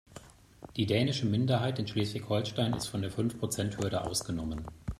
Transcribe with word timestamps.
Die 0.77 0.87
dänische 0.87 1.27
Minderheit 1.27 1.77
in 1.77 1.85
Schleswig-Holstein 1.85 2.73
ist 2.73 2.87
von 2.87 3.03
der 3.03 3.11
Fünfprozenthürde 3.11 4.03
ausgenommen. 4.03 4.65